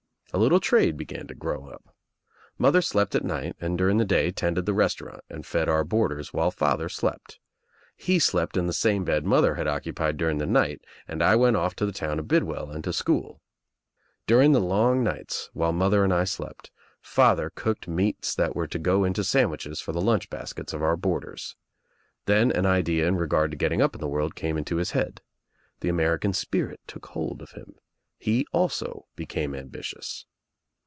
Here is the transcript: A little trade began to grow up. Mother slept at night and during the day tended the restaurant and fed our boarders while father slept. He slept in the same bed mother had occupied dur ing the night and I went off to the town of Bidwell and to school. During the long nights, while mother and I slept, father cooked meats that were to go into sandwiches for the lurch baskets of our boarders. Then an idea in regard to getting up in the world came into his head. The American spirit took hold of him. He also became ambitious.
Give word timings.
A 0.33 0.37
little 0.39 0.61
trade 0.61 0.95
began 0.95 1.27
to 1.27 1.35
grow 1.35 1.67
up. 1.67 1.93
Mother 2.57 2.81
slept 2.81 3.15
at 3.15 3.25
night 3.25 3.53
and 3.59 3.77
during 3.77 3.97
the 3.97 4.05
day 4.05 4.31
tended 4.31 4.65
the 4.65 4.73
restaurant 4.73 5.25
and 5.29 5.45
fed 5.45 5.67
our 5.67 5.83
boarders 5.83 6.31
while 6.33 6.51
father 6.51 6.87
slept. 6.87 7.37
He 7.97 8.17
slept 8.17 8.55
in 8.55 8.65
the 8.65 8.71
same 8.71 9.03
bed 9.03 9.25
mother 9.25 9.55
had 9.55 9.67
occupied 9.67 10.15
dur 10.15 10.29
ing 10.29 10.37
the 10.37 10.45
night 10.45 10.85
and 11.05 11.21
I 11.21 11.35
went 11.35 11.57
off 11.57 11.75
to 11.75 11.85
the 11.85 11.91
town 11.91 12.17
of 12.17 12.29
Bidwell 12.29 12.71
and 12.71 12.81
to 12.85 12.93
school. 12.93 13.41
During 14.25 14.53
the 14.53 14.61
long 14.61 15.03
nights, 15.03 15.49
while 15.51 15.73
mother 15.73 16.01
and 16.01 16.13
I 16.13 16.23
slept, 16.23 16.71
father 17.01 17.49
cooked 17.53 17.89
meats 17.89 18.33
that 18.33 18.55
were 18.55 18.67
to 18.67 18.79
go 18.79 19.03
into 19.03 19.25
sandwiches 19.25 19.81
for 19.81 19.91
the 19.91 19.99
lurch 19.99 20.29
baskets 20.29 20.71
of 20.71 20.81
our 20.81 20.95
boarders. 20.95 21.57
Then 22.25 22.53
an 22.53 22.65
idea 22.65 23.05
in 23.05 23.17
regard 23.17 23.51
to 23.51 23.57
getting 23.57 23.81
up 23.81 23.95
in 23.95 23.99
the 23.99 24.07
world 24.07 24.35
came 24.35 24.57
into 24.57 24.77
his 24.77 24.91
head. 24.91 25.19
The 25.81 25.89
American 25.89 26.31
spirit 26.31 26.79
took 26.87 27.07
hold 27.07 27.41
of 27.41 27.51
him. 27.51 27.75
He 28.23 28.45
also 28.53 29.07
became 29.15 29.55
ambitious. 29.55 30.27